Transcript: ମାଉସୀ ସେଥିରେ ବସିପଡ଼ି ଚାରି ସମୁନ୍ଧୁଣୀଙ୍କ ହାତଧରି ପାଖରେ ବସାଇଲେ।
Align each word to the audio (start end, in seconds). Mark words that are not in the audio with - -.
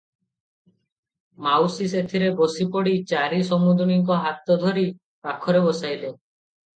ମାଉସୀ 1.47 1.89
ସେଥିରେ 1.91 2.29
ବସିପଡ଼ି 2.39 2.93
ଚାରି 3.11 3.41
ସମୁନ୍ଧୁଣୀଙ୍କ 3.49 4.17
ହାତଧରି 4.23 4.87
ପାଖରେ 5.29 5.63
ବସାଇଲେ। 5.67 6.11